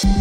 Velkommen 0.00 0.16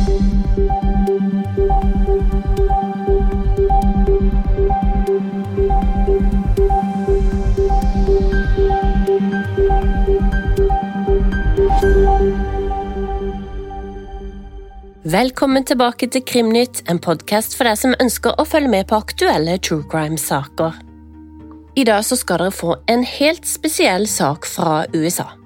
tilbake 15.64 16.12
til 16.12 16.28
Krimnytt, 16.28 16.84
en 16.92 17.00
podkast 17.00 17.56
for 17.56 17.64
deg 17.64 17.80
som 17.80 17.96
ønsker 18.04 18.36
å 18.36 18.44
følge 18.44 18.68
med 18.68 18.92
på 18.92 19.00
aktuelle 19.00 19.56
true 19.64 19.88
crime-saker. 19.88 20.76
I 21.80 21.88
dag 21.88 22.04
skal 22.04 22.36
dere 22.36 22.52
få 22.52 22.84
en 22.92 23.08
helt 23.08 23.48
spesiell 23.48 24.12
sak 24.12 24.44
fra 24.44 24.84
USA. 24.92 25.39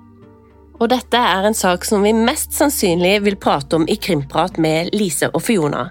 Og 0.83 0.89
dette 0.91 1.15
er 1.15 1.45
en 1.47 1.55
sak 1.55 1.85
som 1.87 2.03
vi 2.03 2.11
mest 2.11 2.51
sannsynlig 2.57 3.21
vil 3.23 3.37
prate 3.39 3.77
om 3.77 3.85
i 3.87 3.95
Krimprat 3.95 4.57
med 4.59 4.89
Lise 4.91 5.29
og 5.31 5.45
Fiona, 5.45 5.85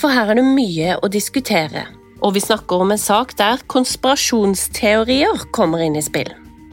for 0.00 0.08
her 0.08 0.30
er 0.32 0.38
det 0.38 0.44
mye 0.46 0.94
å 1.04 1.10
diskutere. 1.12 1.82
Og 2.24 2.32
vi 2.32 2.40
snakker 2.40 2.80
om 2.80 2.94
en 2.94 3.02
sak 3.02 3.34
der 3.36 3.60
konspirasjonsteorier 3.68 5.44
kommer 5.52 5.84
inn 5.84 5.98
i 6.00 6.04
spill. 6.06 6.30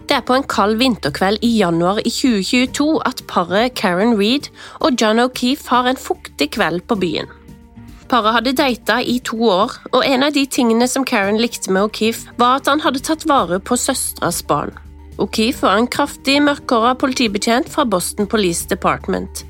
Det 0.08 0.16
er 0.16 0.24
på 0.24 0.38
en 0.38 0.48
kald 0.48 0.80
vinterkveld 0.80 1.44
i 1.44 1.52
januar 1.58 2.00
i 2.00 2.14
2022 2.14 2.88
at 3.10 3.26
paret 3.28 3.76
Karen 3.76 4.16
Reed 4.16 4.48
og 4.80 4.96
John 5.02 5.20
O'Keefe 5.20 5.68
har 5.74 5.92
en 5.92 6.00
fuktig 6.00 6.54
kveld 6.56 6.86
på 6.88 6.96
byen. 7.02 7.28
Paret 8.08 8.38
hadde 8.38 8.56
data 8.56 9.02
i 9.04 9.18
to 9.20 9.42
år, 9.50 9.76
og 9.92 10.06
en 10.06 10.24
av 10.24 10.32
de 10.32 10.46
tingene 10.48 10.88
som 10.88 11.04
Karen 11.04 11.42
likte 11.42 11.76
med 11.76 11.90
O'Keefe, 11.90 12.32
var 12.40 12.62
at 12.62 12.72
han 12.72 12.86
hadde 12.86 13.04
tatt 13.04 13.28
vare 13.28 13.60
på 13.60 13.76
søstras 13.76 14.46
barn. 14.48 14.78
O'Keefe 15.22 15.64
var 15.64 15.80
en 15.80 15.88
kraftig, 15.88 16.42
mørkhåra 16.44 16.96
politibetjent 17.00 17.70
fra 17.72 17.86
Boston 17.88 18.28
Police 18.28 18.68
Department. 18.68 19.46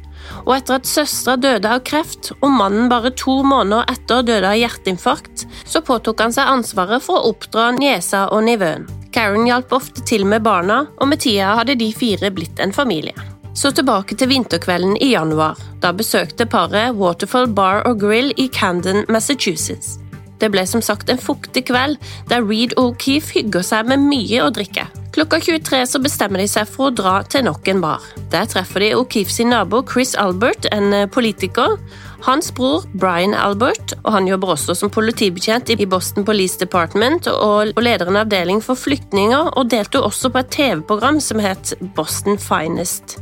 Og 0.45 0.55
etter 0.55 0.79
at 0.79 0.89
søstera 0.89 1.35
døde 1.41 1.69
av 1.69 1.81
kreft, 1.85 2.31
og 2.39 2.53
mannen 2.53 2.89
bare 2.89 3.13
to 3.17 3.39
måneder 3.45 3.85
etter 3.93 4.25
døde 4.25 4.49
av 4.49 4.57
hjerteinfarkt, 4.59 5.45
så 5.65 5.81
påtok 5.85 6.21
han 6.21 6.33
seg 6.35 6.49
ansvaret 6.49 7.03
for 7.05 7.17
å 7.17 7.33
oppdra 7.33 7.71
niesa 7.77 8.27
og 8.33 8.45
nivøen. 8.45 8.85
Karen 9.15 9.47
hjalp 9.47 9.71
ofte 9.77 10.03
til 10.05 10.25
med 10.27 10.43
barna, 10.45 10.83
og 10.99 11.09
med 11.09 11.23
tida 11.23 11.55
hadde 11.61 11.77
de 11.79 11.91
fire 11.95 12.33
blitt 12.35 12.59
en 12.61 12.75
familie. 12.75 13.15
Så 13.55 13.71
tilbake 13.71 14.17
til 14.19 14.27
vinterkvelden 14.33 14.97
i 14.99 15.13
januar. 15.13 15.55
Da 15.79 15.93
besøkte 15.95 16.45
paret 16.49 16.97
Waterfall 16.99 17.47
Bar 17.47 17.85
og 17.87 18.01
Grill 18.03 18.33
i 18.35 18.49
Camden, 18.51 19.05
Massachusetts. 19.07 19.95
Det 20.41 20.49
ble 20.51 20.65
som 20.67 20.83
sagt 20.83 21.09
en 21.09 21.21
fuktig 21.21 21.63
kveld, 21.69 21.95
der 22.27 22.43
Reed 22.43 22.75
og 22.75 22.97
O'Keefe 22.97 23.39
hygger 23.39 23.63
seg 23.63 23.87
med 23.87 24.03
mye 24.03 24.43
å 24.43 24.51
drikke. 24.51 24.89
Klokka 25.15 25.37
23 25.39 25.85
så 25.87 25.99
bestemmer 26.03 26.41
de 26.43 26.45
seg 26.51 26.67
for 26.67 26.89
å 26.89 26.91
dra 26.91 27.13
til 27.31 27.45
nok 27.47 27.69
en 27.71 27.79
bar. 27.79 28.03
Der 28.33 28.49
treffer 28.51 28.83
de 28.83 28.89
O'Keefe 28.97 29.31
sin 29.31 29.47
nabo 29.53 29.79
Chris 29.87 30.11
Albert, 30.19 30.67
en 30.75 30.91
eh, 30.91 31.05
politiker, 31.07 31.77
hans 32.25 32.49
bror 32.57 32.83
Brian 32.99 33.31
Albert, 33.31 33.93
og 34.01 34.11
han 34.11 34.27
jobber 34.27 34.51
også 34.57 34.75
som 34.75 34.91
politibetjent 34.91 35.71
i 35.71 35.87
Boston 35.87 36.27
Police 36.27 36.59
Department 36.59 37.29
og 37.31 37.79
leder 37.79 38.11
en 38.11 38.19
avdeling 38.25 38.59
for 38.65 38.75
flyktninger, 38.75 39.53
og 39.55 39.71
deltok 39.71 40.09
også 40.09 40.33
på 40.33 40.43
et 40.43 40.51
TV-program 40.57 41.23
som 41.23 41.39
het 41.39 41.71
Boston 41.95 42.35
Finest. 42.35 43.15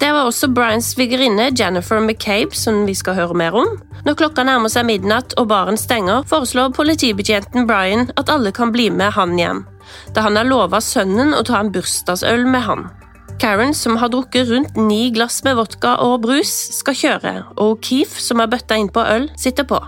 Det 0.00 0.10
var 0.12 0.26
også 0.26 0.48
Brians 0.50 0.90
svigerinne 0.94 1.50
Jennifer 1.54 2.00
McCabe, 2.00 2.56
som 2.56 2.82
vi 2.86 2.94
skal 2.98 3.14
høre 3.18 3.36
mer 3.38 3.54
om. 3.56 3.68
Når 4.04 4.18
klokka 4.20 4.44
nærmer 4.44 4.72
seg 4.72 4.88
midnatt 4.88 5.36
og 5.40 5.48
baren 5.52 5.78
stenger, 5.80 6.26
foreslår 6.28 6.74
politibetjenten 6.76 7.68
Brian 7.68 8.10
at 8.20 8.32
alle 8.32 8.52
kan 8.52 8.74
bli 8.74 8.90
med 8.92 9.14
han 9.16 9.38
hjem, 9.38 9.62
da 10.12 10.26
han 10.26 10.36
har 10.36 10.48
lova 10.48 10.82
sønnen 10.84 11.32
å 11.36 11.44
ta 11.46 11.62
en 11.62 11.72
bursdagsøl 11.72 12.44
med 12.50 12.66
han. 12.66 12.86
Karen, 13.40 13.74
som 13.74 13.96
har 13.98 14.12
drukket 14.12 14.50
rundt 14.50 14.76
ni 14.78 15.08
glass 15.14 15.40
med 15.46 15.56
vodka 15.58 15.96
og 16.04 16.20
brus, 16.26 16.52
skal 16.76 16.98
kjøre, 16.98 17.34
og 17.62 17.80
Keef, 17.82 18.18
som 18.20 18.42
har 18.42 18.50
bøtta 18.52 18.78
innpå 18.78 19.02
øl, 19.14 19.30
sitter 19.40 19.66
på. 19.68 19.80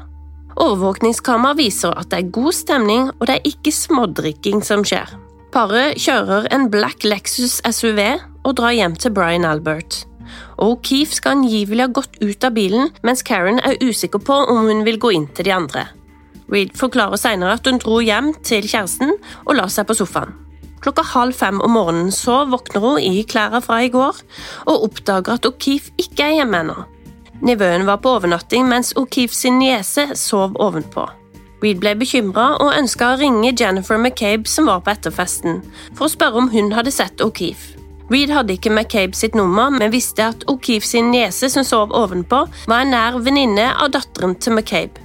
Overvåkningskamera 0.56 1.58
viser 1.58 1.94
at 2.00 2.10
det 2.10 2.22
er 2.22 2.32
god 2.34 2.56
stemning, 2.56 3.10
og 3.20 3.28
det 3.28 3.36
er 3.36 3.50
ikke 3.52 3.74
smådrikking 3.74 4.64
som 4.64 4.82
skjer. 4.86 5.12
Paret 5.54 6.00
kjører 6.00 6.48
en 6.52 6.66
black 6.72 7.04
Lexus 7.06 7.60
SUV 7.64 8.00
og 8.46 8.56
drar 8.60 8.76
hjem 8.76 8.94
til 8.96 9.12
Brian 9.16 9.44
Albert. 9.44 10.04
Og 10.62 10.80
Keef 10.86 11.12
skal 11.18 11.36
angivelig 11.36 11.84
ha 11.84 11.92
gått 11.92 12.16
ut 12.22 12.46
av 12.46 12.54
bilen, 12.56 12.90
mens 13.06 13.24
Karen 13.26 13.60
er 13.60 13.78
usikker 13.82 14.22
på 14.22 14.38
om 14.46 14.66
hun 14.70 14.84
vil 14.86 15.00
gå 15.02 15.12
inn 15.18 15.28
til 15.34 15.48
de 15.48 15.54
andre. 15.54 15.86
Reed 16.52 16.76
forklarer 16.78 17.18
senere 17.18 17.58
at 17.58 17.66
hun 17.66 17.80
dro 17.82 17.98
hjem 18.04 18.32
til 18.46 18.66
kjæresten 18.66 19.16
og 19.44 19.56
la 19.58 19.66
seg 19.72 19.88
på 19.88 19.96
sofaen. 19.98 20.34
Klokka 20.84 21.02
halv 21.10 21.34
fem 21.34 21.58
om 21.64 21.72
morgenen 21.74 22.12
så 22.14 22.44
våkner 22.46 22.84
hun 22.84 23.00
i 23.02 23.24
klærne 23.26 23.62
fra 23.64 23.80
i 23.82 23.90
går 23.90 24.20
og 24.68 24.84
oppdager 24.86 25.34
at 25.34 25.48
O'Keefe 25.48 25.94
ikke 25.98 26.28
er 26.28 26.36
hjemme 26.38 26.60
ennå. 26.62 26.76
Nivøen 27.42 27.86
var 27.88 27.98
på 28.00 28.12
overnatting, 28.16 28.68
mens 28.68 28.94
O'Keefe 28.96 29.34
sin 29.34 29.58
niese 29.58 30.08
sov 30.16 30.54
ovenpå. 30.62 31.08
Reed 31.64 31.80
ble 31.80 31.94
bekymra 31.98 32.52
og 32.60 32.74
ønska 32.76 33.14
å 33.14 33.18
ringe 33.20 33.54
Jennifer 33.56 33.98
McCabe, 33.98 34.48
som 34.48 34.68
var 34.70 34.84
på 34.84 34.92
etterfesten, 34.92 35.62
for 35.96 36.06
å 36.06 36.12
spørre 36.12 36.44
om 36.44 36.52
hun 36.52 36.70
hadde 36.76 36.94
sett 36.94 37.24
O'Keefe. 37.24 37.85
Reed 38.10 38.30
hadde 38.30 38.54
ikke 38.54 38.70
McCabe 38.70 39.18
sitt 39.18 39.34
nummer, 39.34 39.70
men 39.70 39.90
visste 39.92 40.28
at 40.30 40.44
O'Keefe 40.50 40.86
sin 40.86 41.10
niese 41.10 41.50
som 41.50 41.66
sov 41.66 41.94
ovenpå, 41.96 42.44
var 42.70 42.84
en 42.84 42.94
nær 42.94 43.18
venninne 43.22 43.72
av 43.74 43.90
datteren 43.96 44.36
til 44.38 44.54
McCabe. 44.54 45.02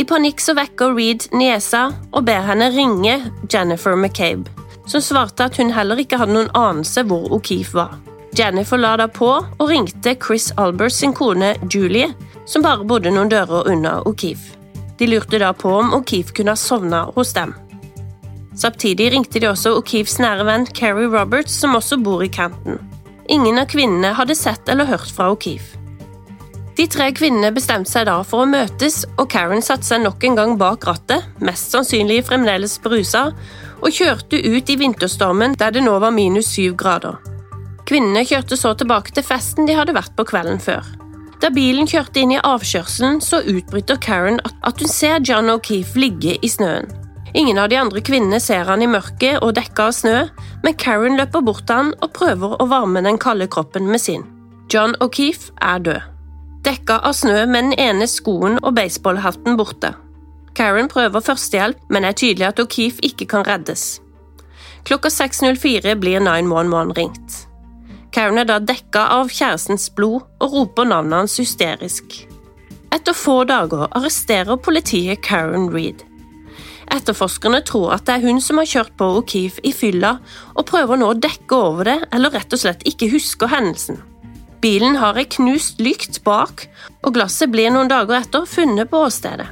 I 0.00 0.06
panikk 0.08 0.40
så 0.40 0.54
vekker 0.56 0.94
Reed 0.96 1.28
niesa 1.36 1.90
og 2.14 2.24
ber 2.30 2.46
henne 2.48 2.70
ringe 2.72 3.18
Jennifer 3.52 3.98
McCabe 3.98 4.60
som 4.90 5.00
svarte 5.00 5.46
at 5.46 5.56
hun 5.56 5.70
heller 5.74 6.00
ikke 6.02 6.18
hadde 6.18 6.34
noen 6.34 6.50
anelse 6.58 7.04
hvor 7.06 7.30
O'Keefe 7.36 7.78
var. 7.78 7.98
Jennifer 8.36 8.78
la 8.78 8.96
da 8.98 9.06
på 9.10 9.30
og 9.38 9.66
ringte 9.70 10.16
Chris 10.22 10.50
Albers 10.58 10.98
sin 11.00 11.14
kone 11.16 11.54
Julie, 11.70 12.10
som 12.46 12.62
bare 12.66 12.86
bodde 12.86 13.12
noen 13.14 13.30
dører 13.30 13.70
unna 13.70 14.00
O'Keefe. 14.06 14.56
De 14.98 15.08
lurte 15.08 15.40
da 15.40 15.52
på 15.56 15.72
om 15.78 15.94
O'Keefe 15.96 16.34
kunne 16.36 16.54
ha 16.56 16.60
sovna 16.60 17.04
hos 17.14 17.34
dem. 17.36 17.54
Samtidig 18.60 19.08
ringte 19.14 19.40
de 19.40 19.48
også 19.48 19.72
O'Keefes 19.78 20.18
nære 20.20 20.44
venn 20.44 20.66
Kerry 20.76 21.06
Roberts, 21.08 21.54
som 21.62 21.78
også 21.78 21.96
bor 22.04 22.20
i 22.20 22.28
Canton. 22.28 22.76
Ingen 23.32 23.60
av 23.62 23.70
kvinnene 23.70 24.12
hadde 24.18 24.36
sett 24.36 24.68
eller 24.68 24.88
hørt 24.90 25.08
fra 25.16 25.30
O'Keefe. 25.32 25.78
De 26.76 26.86
tre 26.88 27.10
kvinnene 27.16 27.50
bestemte 27.52 27.90
seg 27.90 28.06
da 28.08 28.18
for 28.24 28.44
å 28.44 28.48
møtes, 28.48 29.02
og 29.16 29.30
Karen 29.32 29.64
satte 29.64 29.88
seg 29.88 30.04
nok 30.04 30.22
en 30.24 30.36
gang 30.38 30.54
bak 30.60 30.84
rattet, 30.88 31.26
mest 31.44 31.72
sannsynlig 31.74 32.22
fremdeles 32.28 32.78
berusa, 32.84 33.30
og 33.80 33.96
kjørte 33.96 34.40
ut 34.40 34.70
i 34.72 34.78
vinterstormen 34.80 35.56
der 35.60 35.74
det 35.76 35.84
nå 35.84 35.96
var 36.00 36.14
minus 36.14 36.52
syv 36.54 36.76
grader. 36.80 37.18
Kvinnene 37.88 38.26
kjørte 38.28 38.60
så 38.60 38.74
tilbake 38.78 39.16
til 39.16 39.26
festen 39.26 39.68
de 39.68 39.76
hadde 39.76 39.96
vært 39.96 40.14
på 40.16 40.28
kvelden 40.28 40.60
før. 40.62 40.84
Da 41.40 41.48
bilen 41.52 41.88
kjørte 41.88 42.20
inn 42.20 42.36
i 42.36 42.40
avkjørselen, 42.44 43.22
så 43.24 43.40
utbryter 43.40 44.00
Karen 44.00 44.40
at 44.44 44.80
hun 44.80 44.92
ser 44.92 45.24
John 45.24 45.48
O'Keefe 45.52 46.00
ligge 46.00 46.36
i 46.36 46.52
snøen. 46.52 46.99
Ingen 47.34 47.58
av 47.58 47.68
de 47.70 47.78
andre 47.78 48.00
kvinnene 48.02 48.40
ser 48.42 48.66
han 48.66 48.82
i 48.82 48.88
mørket 48.90 49.38
og 49.44 49.54
dekka 49.54 49.88
av 49.90 49.94
snø, 49.94 50.16
men 50.64 50.76
Karen 50.80 51.18
løper 51.20 51.44
bort 51.46 51.66
til 51.68 51.78
han 51.78 51.92
og 52.02 52.12
prøver 52.16 52.56
å 52.58 52.68
varme 52.70 53.02
den 53.06 53.20
kalde 53.22 53.46
kroppen 53.46 53.86
med 53.90 54.02
sin. 54.02 54.24
John 54.70 54.96
O'Keefe 55.00 55.54
er 55.62 55.82
død. 55.86 56.00
Dekka 56.66 56.98
av 57.06 57.14
snø 57.16 57.46
med 57.46 57.70
den 57.70 57.76
ene 57.80 58.08
skoen 58.10 58.58
og 58.60 58.74
baseballhatten 58.76 59.56
borte. 59.56 59.94
Karen 60.54 60.90
prøver 60.90 61.22
førstehjelp, 61.24 61.78
men 61.88 62.04
er 62.04 62.18
tydelig 62.18 62.50
at 62.50 62.60
O'Keefe 62.60 63.00
ikke 63.06 63.30
kan 63.30 63.46
reddes. 63.46 64.00
Klokka 64.84 65.08
6.04 65.12 65.94
blir 66.00 66.20
911 66.20 66.92
ringt. 66.98 67.38
Karen 68.12 68.42
er 68.42 68.48
da 68.48 68.58
dekka 68.58 69.06
av 69.14 69.30
kjærestens 69.30 69.86
blod 69.94 70.26
og 70.42 70.54
roper 70.54 70.88
navnet 70.90 71.22
hans 71.22 71.38
hysterisk. 71.38 72.24
Etter 72.90 73.14
få 73.14 73.44
dager 73.46 73.86
arresterer 73.94 74.58
politiet 74.58 75.22
Karen 75.22 75.70
Reed. 75.70 76.02
Etterforskerne 76.90 77.60
tror 77.66 77.94
at 77.94 78.06
det 78.08 78.16
er 78.16 78.26
hun 78.26 78.40
som 78.42 78.58
har 78.58 78.68
kjørt 78.68 78.94
på 78.98 79.06
O'Keefe 79.20 79.62
i 79.66 79.72
fylla, 79.74 80.16
og 80.56 80.66
prøver 80.66 80.98
nå 80.98 81.12
å 81.12 81.18
dekke 81.18 81.56
over 81.56 81.86
det 81.86 81.98
eller 82.10 82.34
rett 82.34 82.52
og 82.56 82.62
slett 82.62 82.82
ikke 82.88 83.12
husker 83.12 83.52
hendelsen. 83.52 84.00
Bilen 84.60 84.98
har 85.00 85.16
ei 85.16 85.24
knust 85.30 85.80
lykt 85.80 86.20
bak, 86.26 86.66
og 87.06 87.14
glasset 87.16 87.52
blir 87.52 87.70
noen 87.72 87.88
dager 87.88 88.18
etter 88.18 88.44
funnet 88.48 88.90
på 88.90 89.06
åstedet. 89.06 89.48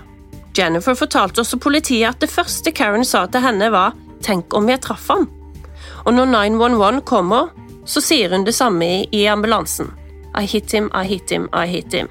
Jennifer 0.58 0.96
fortalte 0.98 1.44
også 1.44 1.60
politiet 1.62 2.10
at 2.10 2.20
det 2.20 2.32
første 2.32 2.72
Karen 2.74 3.06
sa 3.06 3.26
til 3.26 3.40
henne, 3.40 3.70
var 3.70 3.94
'tenk 4.20 4.54
om 4.54 4.68
jeg 4.68 4.80
traff 4.80 5.08
ham'. 5.08 5.28
Og 6.06 6.14
når 6.14 6.26
911 6.26 7.00
kommer, 7.04 7.50
så 7.86 8.00
sier 8.00 8.30
hun 8.30 8.44
det 8.44 8.54
samme 8.54 9.06
i 9.12 9.26
ambulansen. 9.26 9.92
I 10.34 10.44
hit 10.44 10.72
him, 10.72 10.90
I 10.94 11.04
hit 11.04 11.30
him, 11.30 11.48
I 11.52 11.66
hit 11.66 11.92
him. 11.92 12.08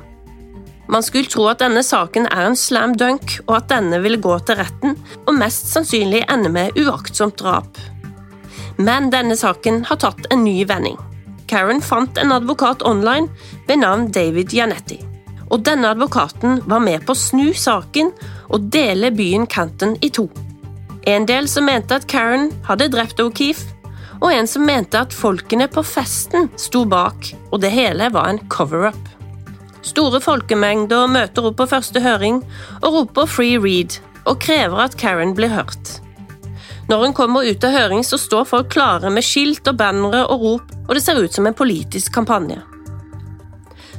Man 0.88 1.04
skulle 1.04 1.30
tro 1.31 1.48
at 1.51 1.60
denne 1.63 1.84
saken 1.84 2.30
er 2.31 2.45
en 2.48 2.56
slam 2.56 2.95
dunk, 3.00 3.39
og 3.48 3.57
at 3.60 3.69
denne 3.74 4.00
ville 4.04 4.22
gå 4.24 4.38
til 4.48 4.60
retten 4.62 4.95
og 5.25 5.36
mest 5.36 5.72
sannsynlig 5.74 6.24
ende 6.31 6.54
med 6.54 6.80
uaktsomt 6.80 7.39
drap. 7.42 7.80
Men 8.78 9.12
denne 9.12 9.36
saken 9.36 9.84
har 9.89 10.00
tatt 10.04 10.30
en 10.31 10.45
ny 10.45 10.62
vending. 10.69 10.98
Karen 11.48 11.84
fant 11.84 12.18
en 12.19 12.34
advokat 12.36 12.84
online 12.86 13.28
ved 13.68 13.84
navn 13.84 14.10
David 14.12 14.54
Janetti 14.54 15.01
og 15.50 15.63
denne 15.63 15.92
advokaten 15.94 16.62
var 16.68 16.84
med 16.84 17.06
på 17.06 17.16
å 17.16 17.19
snu 17.19 17.48
saken 17.56 18.12
og 18.51 18.69
dele 18.74 19.12
byen 19.16 19.48
Canton 19.50 19.95
i 20.04 20.12
to. 20.13 20.28
En 21.07 21.28
del 21.28 21.48
som 21.48 21.68
mente 21.68 21.95
at 21.95 22.07
Karen 22.12 22.50
hadde 22.68 22.89
drept 22.92 23.22
O'Keefe, 23.24 23.74
og 24.18 24.31
en 24.34 24.50
som 24.50 24.66
mente 24.66 24.98
at 25.00 25.13
folkene 25.13 25.68
på 25.69 25.84
festen 25.86 26.50
sto 26.60 26.84
bak, 26.89 27.31
og 27.51 27.62
det 27.63 27.72
hele 27.72 28.10
var 28.12 28.31
en 28.31 28.42
cover-up. 28.51 29.17
Store 29.88 30.19
folkemengder 30.19 31.07
møter 31.07 31.48
opp 31.48 31.62
på 31.62 31.69
første 31.72 32.01
høring 32.04 32.42
og 32.81 32.94
roper 32.94 33.30
'free 33.30 33.60
read' 33.63 34.00
og 34.28 34.42
krever 34.44 34.84
at 34.84 34.98
Karen 35.00 35.34
blir 35.36 35.54
hørt. 35.54 36.01
Når 36.89 37.04
hun 37.04 37.13
kommer 37.13 37.48
ut 37.48 37.63
av 37.63 37.72
høring, 37.72 38.04
så 38.04 38.18
står 38.19 38.48
folk 38.48 38.69
klare 38.72 39.10
med 39.12 39.24
skilt 39.24 39.68
og 39.68 39.78
bannere 39.80 40.25
og 40.28 40.42
rop, 40.42 40.74
og 40.88 40.95
det 40.95 41.04
ser 41.04 41.19
ut 41.19 41.34
som 41.34 41.48
en 41.48 41.56
politisk 41.56 42.13
kampanje. 42.13 42.60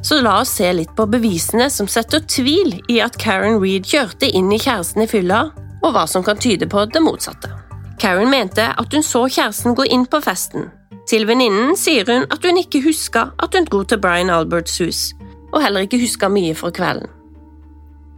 Så 0.03 0.21
la 0.23 0.39
oss 0.41 0.55
se 0.57 0.73
litt 0.73 0.95
på 0.97 1.09
bevisene 1.11 1.71
som 1.71 1.89
setter 1.89 2.21
tvil 2.21 2.79
i 2.89 3.01
at 3.05 3.19
Karen 3.19 3.59
Reed 3.61 3.89
kjørte 3.89 4.29
inn 4.31 4.53
i 4.53 4.61
kjæresten 4.61 5.05
i 5.05 5.09
fylla, 5.11 5.51
og 5.83 5.93
hva 5.93 6.07
som 6.09 6.25
kan 6.25 6.41
tyde 6.41 6.69
på 6.71 6.85
det 6.93 7.03
motsatte. 7.03 7.51
Karen 7.99 8.31
mente 8.31 8.63
at 8.63 8.93
hun 8.93 9.03
så 9.03 9.27
kjæresten 9.27 9.75
gå 9.75 9.85
inn 9.85 10.07
på 10.07 10.21
festen. 10.21 10.71
Til 11.09 11.27
venninnen 11.27 11.77
sier 11.77 12.05
hun 12.09 12.29
at 12.31 12.45
hun 12.45 12.61
ikke 12.61 12.85
huska 12.85 13.31
at 13.43 13.55
hun 13.57 13.65
dro 13.69 13.83
til 13.83 14.01
Brian 14.01 14.31
Alberts 14.31 14.79
hus, 14.79 15.13
og 15.53 15.63
heller 15.63 15.87
ikke 15.87 16.01
huska 16.03 16.31
mye 16.33 16.57
fra 16.59 16.73
kvelden. 16.75 17.09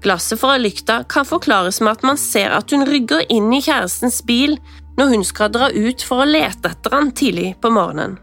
Glasset 0.01 0.41
fra 0.41 0.57
lykta 0.57 1.03
kan 1.13 1.29
forklares 1.29 1.81
med 1.85 1.99
at 1.99 2.05
man 2.09 2.17
ser 2.21 2.55
at 2.57 2.73
hun 2.73 2.87
rygger 2.89 3.27
inn 3.29 3.51
i 3.53 3.61
kjærestens 3.61 4.23
bil 4.25 4.57
når 4.97 5.13
hun 5.13 5.27
skal 5.29 5.53
dra 5.53 5.69
ut 5.69 6.03
for 6.05 6.23
å 6.23 6.29
lete 6.29 6.73
etter 6.73 6.97
han 6.97 7.13
tidlig 7.13 7.53
på 7.61 7.73
morgenen. 7.75 8.17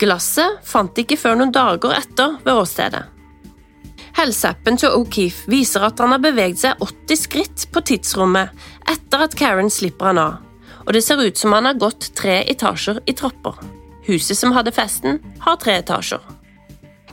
Glasset 0.00 0.58
fant 0.66 0.94
de 0.96 1.04
ikke 1.04 1.20
før 1.20 1.38
noen 1.38 1.54
dager 1.54 1.94
etter 1.94 2.38
ved 2.42 2.56
åstedet. 2.56 3.04
Helseappen 4.16 4.78
til 4.80 4.96
O'Keefe 4.96 5.50
viser 5.52 5.84
at 5.86 6.00
han 6.02 6.10
har 6.14 6.22
beveget 6.22 6.62
seg 6.64 6.82
80 6.82 7.20
skritt 7.20 7.66
på 7.70 7.82
tidsrommet 7.86 8.50
etter 8.90 9.26
at 9.26 9.36
Karen 9.38 9.70
slipper 9.70 10.10
han 10.10 10.20
av, 10.22 10.40
og 10.86 10.92
det 10.96 11.04
ser 11.06 11.22
ut 11.22 11.38
som 11.38 11.54
han 11.54 11.68
har 11.68 11.78
gått 11.78 12.10
tre 12.18 12.40
etasjer 12.50 12.98
i 13.06 13.14
trapper. 13.14 13.60
Huset 14.08 14.38
som 14.38 14.56
hadde 14.56 14.74
festen, 14.74 15.20
har 15.44 15.60
tre 15.62 15.78
etasjer. 15.84 16.22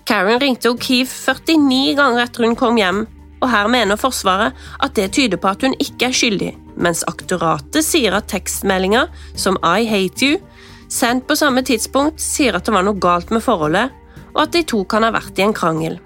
Karen 0.07 0.39
ringte 0.39 0.69
O'Keefe 0.71 1.33
49 1.35 1.95
ganger 1.97 2.23
etter 2.23 2.45
hun 2.45 2.55
kom 2.55 2.77
hjem, 2.79 3.01
og 3.43 3.49
her 3.51 3.67
mener 3.67 3.99
Forsvaret 3.99 4.55
at 4.79 4.95
det 4.95 5.09
tyder 5.17 5.39
på 5.41 5.51
at 5.51 5.65
hun 5.65 5.75
ikke 5.83 6.07
er 6.07 6.15
skyldig, 6.15 6.53
mens 6.79 7.03
aktoratet 7.11 7.83
sier 7.83 8.15
at 8.15 8.29
tekstmeldinger 8.31 9.11
som 9.35 9.59
I 9.67 9.83
hate 9.89 10.29
you, 10.29 10.39
sendt 10.87 11.27
på 11.27 11.35
samme 11.35 11.65
tidspunkt, 11.67 12.23
sier 12.23 12.55
at 12.55 12.63
det 12.63 12.75
var 12.77 12.87
noe 12.87 12.95
galt 13.03 13.35
med 13.35 13.43
forholdet, 13.43 13.91
og 14.31 14.45
at 14.45 14.55
de 14.55 14.63
to 14.71 14.85
kan 14.87 15.03
ha 15.03 15.11
vært 15.11 15.41
i 15.41 15.43
en 15.43 15.55
krangel. 15.57 15.99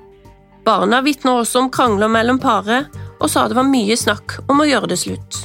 Barna 0.65 1.03
vitner 1.05 1.43
også 1.43 1.61
om 1.61 1.71
krangler 1.73 2.09
mellom 2.09 2.41
paret, 2.41 2.89
og 3.21 3.29
sa 3.29 3.45
det 3.45 3.57
var 3.57 3.69
mye 3.69 3.93
snakk 3.97 4.39
om 4.49 4.63
å 4.63 4.69
gjøre 4.69 4.89
det 4.89 5.01
slutt. 5.03 5.43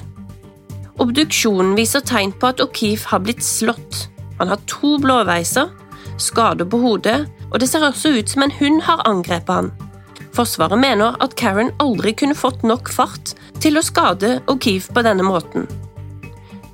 Obduksjonen 0.97 1.77
viser 1.77 2.01
tegn 2.09 2.33
på 2.33 2.55
at 2.55 2.65
O'Keefe 2.65 3.13
har 3.13 3.21
blitt 3.21 3.45
slått. 3.45 4.07
Han 4.41 4.49
har 4.49 4.65
to 4.65 4.97
blåveiser, 5.03 5.69
skader 6.17 6.69
på 6.73 6.81
hodet, 6.81 7.27
og 7.51 7.61
det 7.63 7.69
ser 7.71 7.87
også 7.87 8.15
ut 8.19 8.31
som 8.31 8.45
en 8.45 8.55
hund 8.59 8.83
har 8.87 9.05
angrepet 9.09 9.55
han. 9.55 9.73
Forsvaret 10.37 10.79
mener 10.79 11.17
at 11.25 11.37
Karen 11.39 11.73
aldri 11.81 12.13
kunne 12.13 12.37
fått 12.37 12.65
nok 12.67 12.91
fart 12.93 13.33
til 13.63 13.79
å 13.79 13.85
skade 13.85 14.39
O'Keefe 14.53 14.93
på 14.93 15.05
denne 15.07 15.25
måten. 15.25 15.65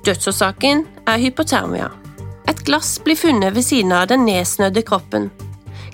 Dødsårsaken 0.03 0.83
er 1.07 1.21
hypotermia. 1.21 1.89
Et 2.51 2.59
glass 2.67 2.97
blir 3.03 3.15
funnet 3.15 3.55
ved 3.55 3.63
siden 3.63 3.93
av 3.95 4.09
den 4.11 4.25
nedsnødde 4.27 4.83
kroppen. 4.83 5.29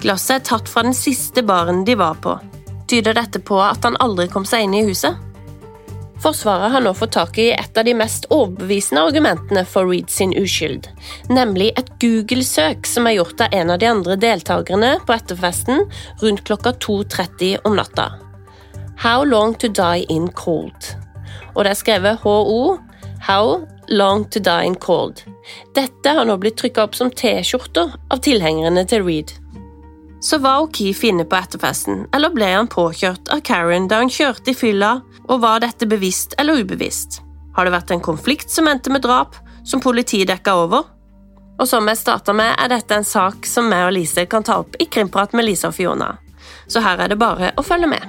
Glasset 0.02 0.40
er 0.40 0.46
tatt 0.48 0.72
fra 0.72 0.82
den 0.88 0.98
siste 0.98 1.44
baren 1.46 1.84
de 1.86 1.94
var 2.00 2.18
på. 2.24 2.40
Tyder 2.90 3.14
dette 3.14 3.42
på 3.46 3.60
at 3.62 3.86
han 3.86 4.00
aldri 4.02 4.26
kom 4.34 4.48
seg 4.50 4.66
inn 4.66 4.74
i 4.80 4.86
huset? 4.88 5.29
Forsvaret 6.20 6.74
har 6.74 6.84
nå 6.84 6.92
fått 6.94 7.14
tak 7.16 7.38
i 7.40 7.48
et 7.56 7.78
av 7.80 7.86
de 7.88 7.94
mest 7.96 8.26
overbevisende 8.34 9.06
argumentene 9.08 9.64
for 9.64 9.88
Reed 9.88 10.10
sin 10.12 10.34
uskyld, 10.36 10.90
nemlig 11.32 11.70
et 11.80 11.94
Google-søk 12.04 12.88
som 12.88 13.08
er 13.08 13.16
gjort 13.16 13.40
av 13.46 13.56
en 13.56 13.72
av 13.72 13.80
de 13.80 13.88
andre 13.88 14.18
deltakerne 14.20 14.98
på 15.08 15.16
etterfesten 15.16 15.86
rundt 16.20 16.44
klokka 16.50 16.76
2.30 16.84 17.64
om 17.64 17.80
natta. 17.80 18.10
How 19.00 19.24
long 19.24 19.56
to 19.56 19.72
die 19.72 20.04
in 20.12 20.28
cold. 20.36 20.92
Og 21.56 21.64
det 21.64 21.72
er 21.72 21.80
skrevet 21.80 22.20
HO, 22.26 22.80
How 23.24 23.68
long 23.88 24.26
to 24.32 24.40
die 24.44 24.66
in 24.68 24.76
cold. 24.76 25.24
Dette 25.76 26.16
har 26.16 26.28
nå 26.28 26.36
blitt 26.40 26.60
trykka 26.60 26.84
opp 26.84 27.00
som 27.00 27.12
T-skjorter 27.12 27.96
av 28.12 28.24
tilhengerne 28.24 28.84
til 28.88 29.08
Reed. 29.08 29.39
Så 30.22 30.38
var 30.38 30.60
O'Keefe 30.60 31.08
inne 31.08 31.24
på 31.24 31.38
etterfesten, 31.40 32.04
eller 32.16 32.34
ble 32.36 32.50
han 32.52 32.68
påkjørt 32.68 33.32
av 33.32 33.40
Karen 33.48 33.88
da 33.88 34.02
hun 34.02 34.12
kjørte 34.12 34.52
i 34.52 34.58
fylla, 34.58 34.98
og 35.30 35.42
var 35.46 35.62
dette 35.64 35.88
bevisst 35.88 36.36
eller 36.42 36.60
ubevisst? 36.60 37.22
Har 37.56 37.66
det 37.66 37.74
vært 37.76 37.94
en 37.96 38.04
konflikt 38.04 38.52
som 38.52 38.68
endte 38.68 38.92
med 38.92 39.06
drap, 39.06 39.38
som 39.64 39.84
politiet 39.84 40.28
dekka 40.28 40.56
over? 40.60 40.90
Og 41.60 41.68
som 41.68 41.88
jeg 41.88 42.00
starta 42.00 42.36
med, 42.36 42.52
er 42.56 42.72
dette 42.72 42.96
en 42.96 43.08
sak 43.08 43.48
som 43.48 43.72
jeg 43.72 43.88
og 43.88 43.94
Lise 43.96 44.26
kan 44.32 44.44
ta 44.48 44.60
opp 44.62 44.76
i 44.80 44.88
Krimprat 44.92 45.36
med 45.36 45.48
Lise 45.48 45.72
og 45.72 45.76
Fiona. 45.76 46.14
Så 46.68 46.84
her 46.84 47.00
er 47.04 47.12
det 47.12 47.20
bare 47.20 47.54
å 47.60 47.64
følge 47.64 47.90
med. 47.92 48.04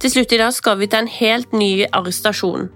Til 0.00 0.12
slutt 0.12 0.32
i 0.32 0.40
dag 0.40 0.52
skal 0.52 0.76
vi 0.80 0.88
til 0.88 1.04
en 1.04 1.12
helt 1.12 1.52
ny 1.56 1.70
arrestasjon. 1.88 2.68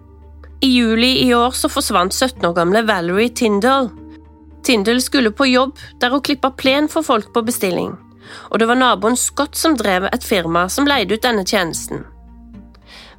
I 0.65 0.71
juli 0.75 1.13
i 1.25 1.33
år 1.37 1.57
så 1.57 1.69
forsvant 1.73 2.13
17 2.17 2.45
år 2.49 2.57
gamle 2.57 2.85
Valerie 2.89 3.33
Tyndall. 3.33 3.93
Tyndall 4.63 5.03
skulle 5.03 5.33
på 5.33 5.49
jobb 5.49 5.79
der 6.01 6.13
hun 6.13 6.23
klippa 6.23 6.51
plen 6.51 6.89
for 6.89 7.07
folk 7.07 7.33
på 7.35 7.43
bestilling, 7.47 7.95
og 8.51 8.59
det 8.61 8.69
var 8.71 8.79
naboen 8.81 9.17
Scott 9.17 9.57
som 9.57 9.77
drev 9.77 10.09
et 10.11 10.25
firma 10.27 10.69
som 10.69 10.89
leide 10.89 11.17
ut 11.17 11.25
denne 11.25 11.45
tjenesten. 11.47 12.05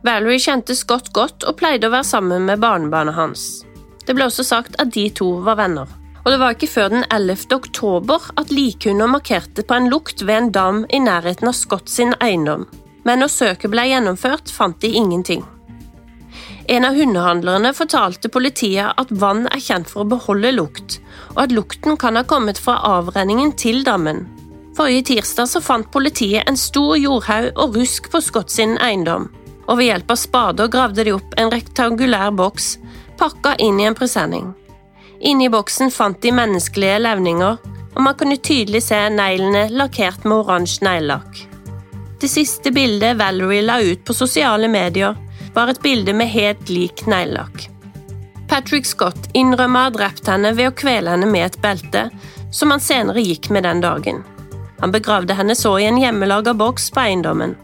Valerie 0.05 0.41
kjente 0.41 0.75
Scott 0.75 1.11
godt 1.13 1.45
og 1.45 1.57
pleide 1.59 1.89
å 1.89 1.93
være 1.93 2.07
sammen 2.07 2.45
med 2.49 2.61
barnebarnet 2.61 3.17
hans. 3.17 3.49
Det 4.05 4.15
ble 4.17 4.25
også 4.25 4.45
sagt 4.45 4.77
at 4.81 4.93
de 4.95 5.09
to 5.13 5.35
var 5.45 5.59
venner. 5.59 5.89
Og 6.21 6.29
det 6.29 6.37
var 6.41 6.53
ikke 6.53 6.69
før 6.69 6.91
den 6.93 7.05
11. 7.09 7.47
oktober 7.55 8.27
at 8.37 8.51
likhunder 8.53 9.09
markerte 9.09 9.65
på 9.65 9.77
en 9.77 9.89
lukt 9.89 10.21
ved 10.21 10.37
en 10.37 10.51
dam 10.53 10.83
i 10.89 10.99
nærheten 11.01 11.49
av 11.49 11.57
Scott 11.57 11.89
sin 11.89 12.13
eiendom, 12.21 12.67
men 13.05 13.21
når 13.21 13.33
søket 13.33 13.73
ble 13.73 13.87
gjennomført, 13.89 14.53
fant 14.53 14.77
de 14.81 14.93
ingenting. 14.97 15.41
En 16.71 16.85
av 16.87 16.95
hundehandlerne 16.95 17.73
fortalte 17.75 18.29
politiet 18.31 18.93
at 19.01 19.09
vann 19.19 19.43
er 19.51 19.59
kjent 19.59 19.89
for 19.91 20.05
å 20.05 20.11
beholde 20.13 20.53
lukt, 20.55 21.01
og 21.33 21.41
at 21.43 21.51
lukten 21.51 21.97
kan 21.99 22.15
ha 22.15 22.23
kommet 22.23 22.61
fra 22.63 22.77
avrenningen 22.87 23.51
til 23.59 23.81
dammen. 23.83 24.21
Forrige 24.77 25.09
tirsdag 25.09 25.49
så 25.51 25.59
fant 25.59 25.89
politiet 25.91 26.47
en 26.47 26.55
stor 26.55 26.93
jordhaug 26.95 27.49
og 27.59 27.75
rusk 27.75 28.07
på 28.13 28.21
Scott 28.23 28.53
sin 28.55 28.77
eiendom, 28.79 29.27
og 29.67 29.81
ved 29.81 29.89
hjelp 29.89 30.13
av 30.15 30.19
spader 30.21 30.71
gravde 30.71 31.03
de 31.03 31.15
opp 31.17 31.35
en 31.41 31.51
rektangulær 31.51 32.31
boks 32.39 32.77
pakka 33.19 33.57
inn 33.59 33.81
i 33.81 33.89
en 33.89 33.97
presenning. 33.97 34.53
Inni 35.19 35.49
boksen 35.51 35.91
fant 35.91 36.21
de 36.23 36.31
menneskelige 36.33 37.01
levninger, 37.03 37.57
og 37.91 37.99
man 37.99 38.15
kunne 38.15 38.39
tydelig 38.39 38.85
se 38.87 39.01
neglene 39.11 39.67
lakkert 39.75 40.23
med 40.23 40.37
oransje 40.39 40.87
neglelakk. 40.87 41.43
Det 42.21 42.29
siste 42.31 42.71
bildet 42.71 43.19
Valerie 43.19 43.65
la 43.65 43.81
ut 43.83 44.05
på 44.07 44.15
sosiale 44.15 44.71
medier, 44.71 45.19
var 45.53 45.71
et 45.71 45.81
bilde 45.81 46.13
med 46.13 46.31
helt 46.31 46.69
lik 46.69 47.05
neglelakk. 47.09 47.67
Patrick 48.51 48.85
Scott 48.85 49.29
innrømmer 49.33 49.79
å 49.79 49.87
ha 49.87 49.95
drept 49.95 50.27
henne 50.27 50.51
ved 50.57 50.71
å 50.71 50.75
kvele 50.75 51.13
henne 51.13 51.27
med 51.29 51.45
et 51.45 51.59
belte, 51.63 52.09
som 52.51 52.73
han 52.73 52.83
senere 52.83 53.23
gikk 53.23 53.49
med 53.49 53.63
den 53.63 53.79
dagen. 53.83 54.23
Han 54.81 54.91
begravde 54.91 55.37
henne 55.37 55.55
så 55.55 55.77
i 55.79 55.85
en 55.87 55.99
hjemmelaga 56.01 56.53
boks 56.57 56.89
på 56.91 57.03
eiendommen. 57.05 57.55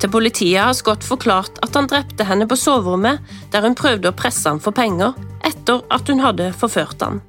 Til 0.00 0.10
politiet 0.10 0.62
har 0.62 0.72
Scott 0.74 1.04
forklart 1.04 1.60
at 1.62 1.76
han 1.76 1.86
drepte 1.90 2.24
henne 2.26 2.46
på 2.48 2.56
soverommet, 2.58 3.20
der 3.52 3.66
hun 3.66 3.76
prøvde 3.78 4.10
å 4.10 4.16
presse 4.16 4.48
ham 4.48 4.60
for 4.62 4.74
penger 4.74 5.12
etter 5.46 5.82
at 5.92 6.08
hun 6.08 6.22
hadde 6.24 6.48
forført 6.56 7.02
ham. 7.04 7.20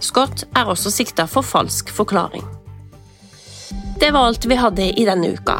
Scott 0.00 0.44
er 0.56 0.68
også 0.70 0.92
sikta 0.92 1.26
for 1.28 1.44
falsk 1.44 1.90
forklaring. 1.92 2.44
Det 4.00 4.12
var 4.12 4.28
alt 4.28 4.46
vi 4.46 4.60
hadde 4.60 4.90
i 4.92 5.04
denne 5.08 5.32
uka. 5.34 5.58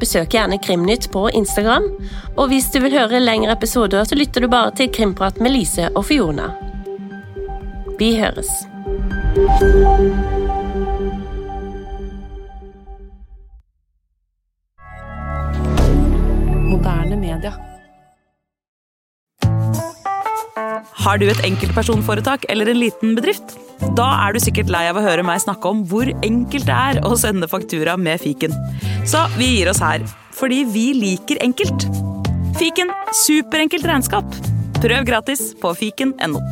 Besøk 0.00 0.34
gjerne 0.36 0.58
Krimnytt 0.60 1.08
på 1.12 1.26
Instagram. 1.32 1.88
Og 2.36 2.50
hvis 2.52 2.68
du 2.74 2.80
vil 2.84 2.96
høre 2.96 3.22
lengre 3.22 3.56
episoder, 3.56 4.04
så 4.04 4.18
lytter 4.18 4.44
du 4.44 4.50
bare 4.52 4.74
til 4.76 4.92
Krimprat 4.92 5.40
med 5.40 5.54
Lise 5.56 5.88
og 5.94 6.04
Fiona. 6.10 6.50
Vi 7.96 8.12
høres. 8.20 8.50
Moderne 16.66 17.16
media. 17.16 17.54
Har 21.06 21.20
du 21.22 21.28
et 21.30 21.40
enkeltpersonforetak 21.46 22.44
eller 22.52 22.68
en 22.68 22.82
liten 22.82 23.16
bedrift? 23.16 23.56
Da 23.96 24.06
er 24.26 24.34
du 24.34 24.40
sikkert 24.42 24.68
lei 24.72 24.84
av 24.90 24.98
å 25.00 25.04
høre 25.04 25.24
meg 25.24 25.40
snakke 25.40 25.72
om 25.72 25.84
hvor 25.88 26.08
enkelt 26.24 26.68
det 26.68 26.76
er 26.76 27.00
å 27.06 27.16
sende 27.16 27.48
faktura 27.48 27.96
med 28.00 28.20
fiken. 28.20 28.52
Så 29.06 29.20
vi 29.38 29.46
gir 29.56 29.70
oss 29.70 29.80
her, 29.82 30.02
fordi 30.34 30.64
vi 30.66 30.88
liker 30.98 31.38
enkelt. 31.44 31.86
Fiken 32.58 32.90
superenkelt 33.26 33.86
regnskap. 33.86 34.40
Prøv 34.82 35.06
gratis 35.06 35.52
på 35.62 35.74
fiken.no. 35.78 36.42